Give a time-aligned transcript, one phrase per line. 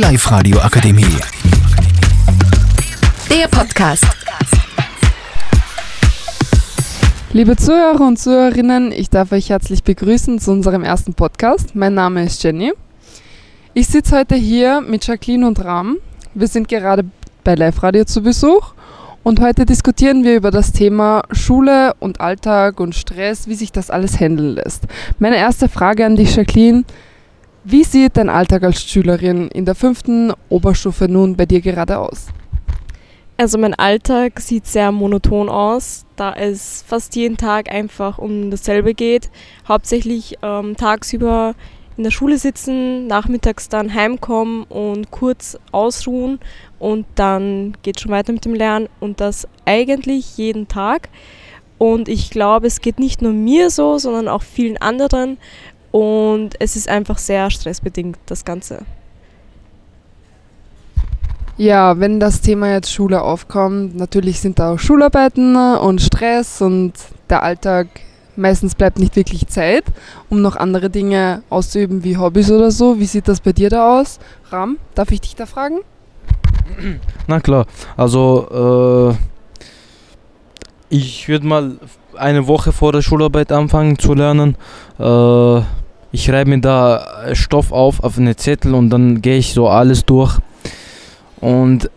[0.00, 1.04] Live-Radio Akademie.
[3.28, 4.06] Der Podcast.
[7.34, 11.74] Liebe Zuhörer und Zuhörerinnen, ich darf euch herzlich begrüßen zu unserem ersten Podcast.
[11.74, 12.72] Mein Name ist Jenny.
[13.74, 15.98] Ich sitze heute hier mit Jacqueline und Ram.
[16.32, 17.04] Wir sind gerade
[17.44, 18.72] bei Live Radio zu Besuch
[19.22, 23.90] und heute diskutieren wir über das Thema Schule und Alltag und Stress, wie sich das
[23.90, 24.84] alles handeln lässt.
[25.18, 26.84] Meine erste Frage an dich, Jacqueline.
[27.62, 32.28] Wie sieht dein Alltag als Schülerin in der fünften Oberstufe nun bei dir gerade aus?
[33.36, 38.94] Also mein Alltag sieht sehr monoton aus, da es fast jeden Tag einfach um dasselbe
[38.94, 39.30] geht.
[39.68, 41.54] Hauptsächlich ähm, tagsüber
[41.98, 46.38] in der Schule sitzen, nachmittags dann heimkommen und kurz ausruhen
[46.78, 51.10] und dann geht schon weiter mit dem Lernen und das eigentlich jeden Tag.
[51.80, 55.38] Und ich glaube, es geht nicht nur mir so, sondern auch vielen anderen.
[55.90, 58.84] Und es ist einfach sehr stressbedingt, das Ganze.
[61.56, 66.94] Ja, wenn das Thema jetzt Schule aufkommt, natürlich sind da auch Schularbeiten und Stress und
[67.28, 67.88] der Alltag.
[68.36, 69.84] Meistens bleibt nicht wirklich Zeit,
[70.30, 72.98] um noch andere Dinge auszuüben wie Hobbys oder so.
[72.98, 74.20] Wie sieht das bei dir da aus?
[74.50, 75.80] Ram, darf ich dich da fragen?
[77.26, 79.16] Na klar, also äh,
[80.88, 81.78] ich würde mal
[82.16, 84.56] eine Woche vor der Schularbeit anfangen zu lernen.
[84.98, 85.60] Äh,
[86.12, 90.04] ich schreibe mir da Stoff auf auf eine Zettel und dann gehe ich so alles
[90.04, 90.38] durch.
[91.40, 91.90] Und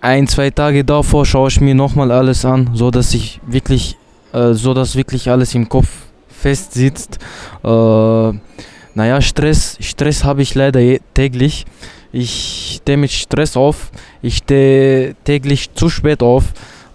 [0.00, 3.96] ein, zwei Tage davor schaue ich mir nochmal alles an, so dass ich wirklich,
[4.32, 5.88] äh, so dass wirklich alles im Kopf
[6.28, 7.18] fest sitzt.
[7.64, 8.32] Äh,
[8.94, 10.80] naja, Stress, Stress habe ich leider
[11.14, 11.64] täglich.
[12.12, 13.90] Ich stehe mit Stress auf.
[14.22, 16.44] Ich stehe täglich zu spät auf.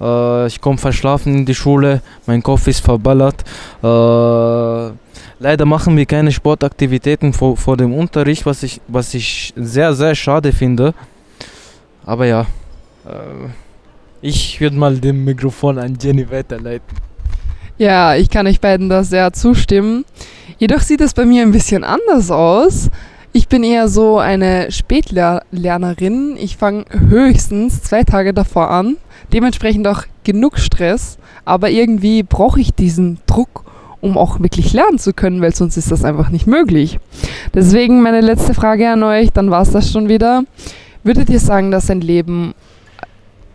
[0.02, 2.02] Äh, ich komme verschlafen in die Schule.
[2.26, 3.44] Mein Kopf ist verballert.
[3.84, 4.94] Äh,
[5.40, 10.16] leider machen wir keine Sportaktivitäten vor, vor dem Unterricht, was ich, was ich sehr, sehr
[10.16, 10.94] schade finde.
[12.06, 12.42] Aber ja,
[13.06, 13.50] äh,
[14.22, 16.98] ich würde mal dem Mikrofon an Jenny weiterleiten.
[17.78, 20.06] Ja, ich kann euch beiden da sehr zustimmen.
[20.60, 22.92] Jedoch sieht es bei mir ein bisschen anders aus.
[23.34, 26.36] Ich bin eher so eine Spätlernerin.
[26.38, 28.98] Ich fange höchstens zwei Tage davor an.
[29.34, 31.18] Dementsprechend auch genug Stress.
[31.46, 33.66] Aber irgendwie brauche ich diesen Druck,
[34.02, 37.00] um auch wirklich lernen zu können, weil sonst ist das einfach nicht möglich.
[37.54, 40.44] Deswegen meine letzte Frage an euch, dann war es das schon wieder.
[41.04, 42.54] Würdet ihr sagen, dass ein Leben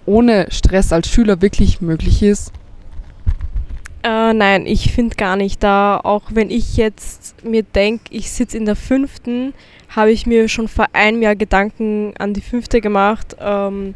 [0.04, 2.52] ohne Stress als Schüler wirklich möglich ist?
[4.02, 5.62] Äh, nein, ich finde gar nicht.
[5.62, 9.52] Da auch wenn ich jetzt mir denke, ich sitze in der fünften,
[9.88, 13.94] habe ich mir schon vor einem Jahr Gedanken an die fünfte gemacht, ähm,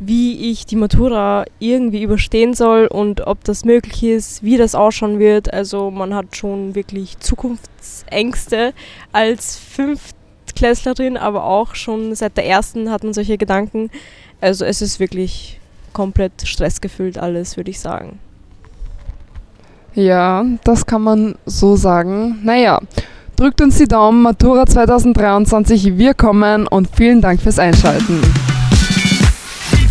[0.00, 5.18] wie ich die Matura irgendwie überstehen soll und ob das möglich ist, wie das ausschauen
[5.18, 5.52] wird.
[5.52, 8.72] Also man hat schon wirklich Zukunftsängste
[9.12, 10.16] als fünfte
[10.56, 13.90] Klässlerin, aber auch schon seit der ersten hat man solche Gedanken.
[14.40, 15.60] Also es ist wirklich
[15.92, 18.18] komplett stressgefüllt alles, würde ich sagen.
[19.94, 22.38] Ja, das kann man so sagen.
[22.42, 22.80] Naja,
[23.36, 28.20] drückt uns die Daumen, Matura 2023, wir kommen und vielen Dank fürs Einschalten.